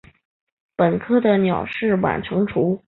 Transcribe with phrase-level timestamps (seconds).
[0.75, 2.83] 本科的鸟是晚成雏。